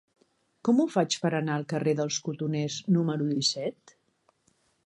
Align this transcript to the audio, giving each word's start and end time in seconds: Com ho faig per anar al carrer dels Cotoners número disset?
Com 0.69 0.79
ho 0.79 0.85
faig 0.93 1.17
per 1.25 1.31
anar 1.39 1.57
al 1.61 1.67
carrer 1.73 1.95
dels 2.01 2.19
Cotoners 2.29 2.81
número 2.97 3.31
disset? 3.37 3.99